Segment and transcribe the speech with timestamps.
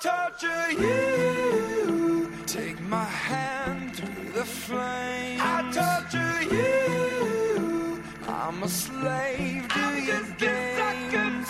[0.00, 2.30] torture you.
[2.46, 5.38] Take my hand through the flames.
[5.38, 8.00] I torture you.
[8.26, 11.48] I'm a slave to your games.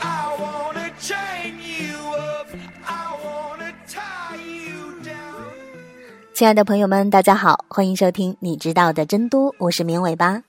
[0.00, 2.48] I wanna chain you up.
[2.86, 6.32] I wanna tie you down.
[6.32, 10.42] 亲爱的朋友们，大家好，欢迎收听你知道的真多，我是绵尾巴。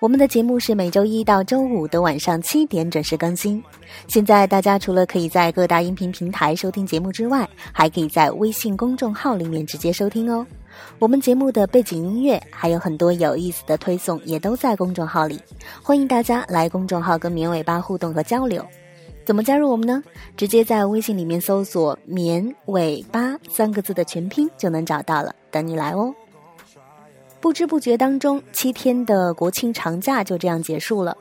[0.00, 3.62] 我们的节目是每周一到周五的晚上七点准时更新。
[4.08, 10.46] 现在大家除了可以在各大音频平台收听节目之外，还可以在微信公众号里面直接收听哦。
[10.98, 15.38] 我们节目的背景音乐还有很多有意思的推送，也都在公众号里。
[15.82, 18.64] 欢迎大家来公众号跟绵尾巴互动和交流。
[19.26, 20.02] 怎么加入我们呢？
[20.34, 26.14] 直接在微信里面搜索“绵尾巴”三个字的全拼就能找到了，等你来哦。
[27.40, 31.16] 不知不觉当中，七天的国庆长假就这样结束了。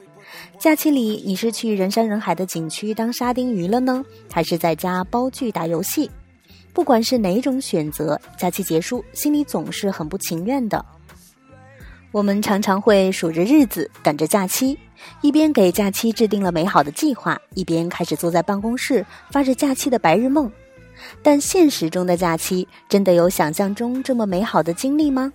[0.60, 6.12] 假期里，你是去人山人海的景区当沙丁鱼了呢，还是在家煲剧打游戏？
[6.74, 10.86] 不管是哪种选择，假期结束，心里总是很不情愿的。
[12.12, 14.78] 我们常常会数着日子，等着假期，
[15.22, 20.52] 一边给假期制定了美好的计划，一边开始坐在办公室发着假期的白日梦。
[21.24, 25.32] 但现实中的假期，真的有想象中这么美好的经历吗？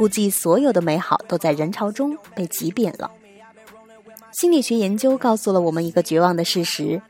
[0.00, 3.10] 估计所有的美好都在人潮中被挤扁了。
[4.32, 7.02] 心理学研究告诉了我们一个绝望的事实：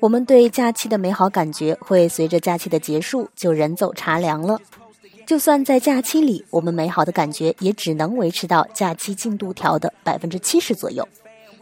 [0.00, 4.58] 我们对假期的美好感觉会随着假期的结束就人走茶凉了。
[5.26, 11.06] 就算在假期里，我们美好的感觉也只能维持到假期进度条的百分之七十左右，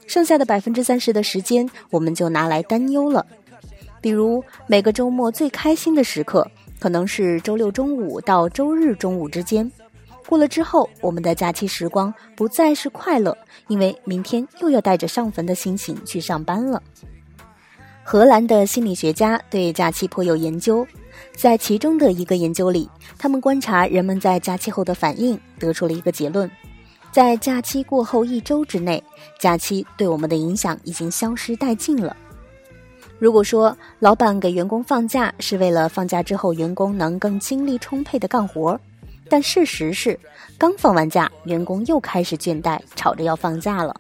[0.07, 3.27] 剩下的百分之三十的时间，我们就拿来担忧了。
[4.01, 6.49] 比如，每个周末最开心的时刻，
[6.79, 9.69] 可能是周六中午到周日中午之间。
[10.27, 13.37] 过了之后，我们的假期时光不再是快乐，
[13.69, 16.83] 因为明天又要带着上坟的心情去上班了。
[18.03, 20.87] 荷兰的心理学家对假期颇有研究，
[21.37, 26.51] 在其中的一个研究里，他们观察人们在假期后的反应，得出了一个结论：
[27.11, 29.03] 在假期过后一周之内，
[29.41, 32.17] 假期对我们的影响已经消失殆尽了。
[33.19, 38.79] 如果说老板给员工放假是为了放假之后员工能更精力充沛的干活，
[39.29, 40.19] 但事实是，
[40.57, 43.95] 刚放完假，员工又开始倦怠，吵着要放假了。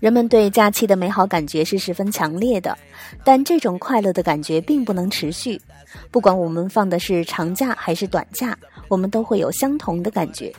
[0.00, 2.76] 人们对假期的美好感觉是十分强烈的，
[3.24, 5.60] 但这种快乐的感觉并不能持续。
[6.10, 8.56] 不管我们放的是长假还是短假，
[8.86, 10.52] 我们都会有相同的感觉。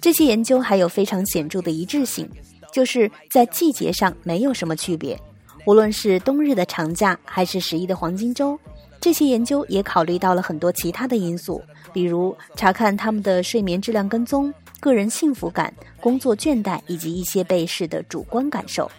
[0.00, 2.28] 这些研究还有非常显著的一致性，
[2.72, 5.16] 就是在季节上没有什么区别。
[5.64, 8.58] 无论是冬日的长假，还是十一的黄金周，
[9.08, 11.62] 这些研究也考虑到了很多其他的因素，
[11.94, 18.90] 比如查看他们的睡眠质量跟踪、个人幸福感、工作倦怠以及一些被试的主观感受。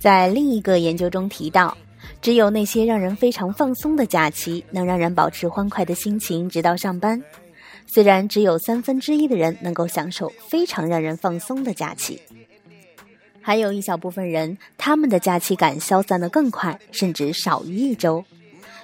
[0.00, 1.76] 在另一个研究中提到，
[2.22, 7.22] 只有那些让人非常放松的假期，能让人保持欢快的心情直到上班。
[7.86, 12.18] 虽然只有三分之一的人能够享受非常让人放松的假期。
[13.42, 18.24] 还有一小部分人，他们的假期感消散得更快，甚至少于一周。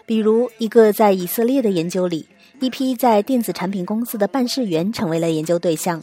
[0.07, 2.27] 比如，一个在以色列的研究里，
[2.61, 6.03] 一批在电子产品公司的办事员成为了研究对象。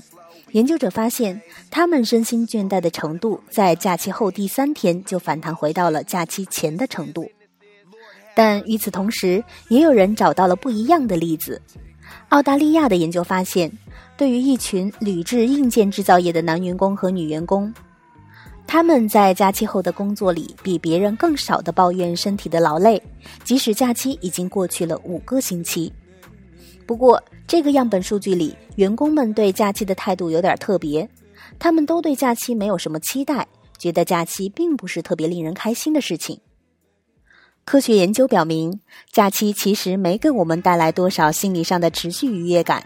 [0.51, 7.29] 研究者发现，他们身心倦怠的程度在假期后第三天就反弹回到了假期前的程度。
[8.33, 11.61] 但与此同时，也有人找到了不一样的例子。
[12.29, 13.69] 澳大利亚的研究发现，
[14.15, 17.73] 对于一群铝制硬件制造业的男员工和女员工。
[18.67, 23.01] 他们在假期后的工作里，比别人更少的抱怨身体的劳累，
[23.45, 25.91] 即使假期已经过去了五个星期。
[26.85, 31.09] 不过，这个样本数据里，员工们对假期的态度有点特别，
[31.57, 36.41] 他们都对假期没有什么期待，觉得假期并不是特别令人开心的事情。
[37.63, 42.85] 科学研究表明，假期其实没给我们带来多少心理上的持续愉悦感。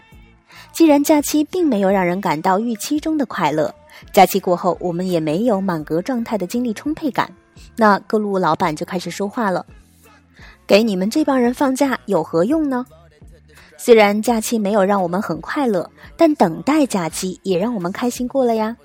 [0.72, 3.74] 既然假期并没有让人感到预期中的快乐。
[4.12, 7.30] 假期过后，我们也没有满格状态的精力充沛感，
[7.76, 9.64] 那各路老板就开始说话了
[10.66, 12.84] ：“给你们这帮人放假有何用呢？
[13.78, 18.76] 虽然假期没有让我们很快乐，但等待假期也让我们开心过了呀！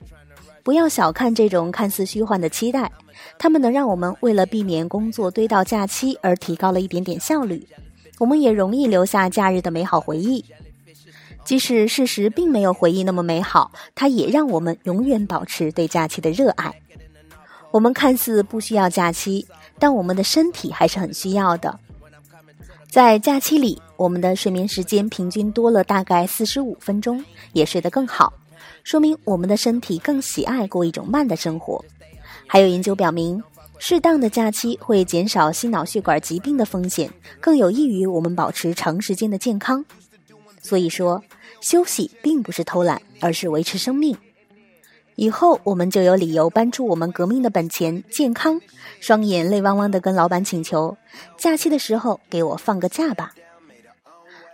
[0.64, 2.92] 不要小看这种看似虚幻的期待，
[3.38, 7.68] 他们能让我们为了避免工作堆到假期而提高了一点点效率，
[8.18, 10.44] 我们也容易留下假日的美好回忆。”
[11.48, 16.76] 即使事实并没有回忆那么美好，它也让我们永远保持对假期的热爱。
[17.72, 19.48] 我们看似不需要假期，
[19.80, 21.80] 但我们的身体还是很需要的。
[22.92, 27.24] 在假期里，我们的睡眠时间平均多了大概四十五分钟，
[27.54, 28.34] 也睡得更好，
[28.84, 31.82] 说明我们的身体更喜爱过一种慢的生活。
[32.46, 33.42] 还有研究表明，
[33.80, 37.10] 适当的假期会减少心脑血管疾病的风险，
[37.40, 39.86] 更有益于我们保持长时间的健康。
[40.68, 41.24] 所以说，
[41.62, 44.18] 休息并不是偷懒，而是维持生命。
[45.16, 48.60] 以后我们就有理由搬出我们革命的本钱——健康，
[49.00, 50.98] 双眼泪汪汪的跟老板请求：
[51.38, 53.34] 假期的时候给我放个假吧。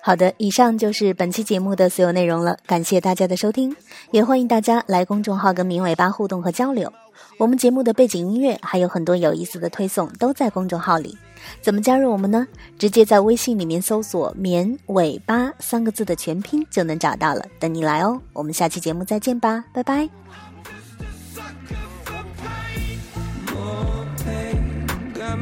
[0.05, 3.73] 好的，以上就是本期节目的所有内容了，感谢大家的收听，
[4.11, 6.91] 也欢迎大家来公众号跟明尾巴互动和交流。
[7.37, 11.17] 我们节目的背景音乐还有很多有意思的推送都在公众号里，
[11.61, 12.45] 怎么加入我们呢？
[12.77, 18.21] 直接在微信里面搜索“绵尾巴”三个字的全拼就能找到了，等你来哦。
[18.33, 20.09] 我们下期节目再见吧，拜拜。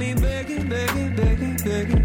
[0.02, 2.01] me, baby.